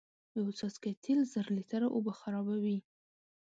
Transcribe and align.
یو 0.37 0.47
څاڅکی 0.57 0.91
تیل 1.03 1.19
زر 1.33 1.45
لیتره 1.57 1.87
اوبه 1.95 2.11
خرابوی 2.19 2.77